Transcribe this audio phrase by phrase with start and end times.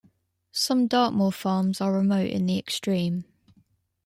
[0.51, 3.23] Some Dartmoor farms are remote in the extreme.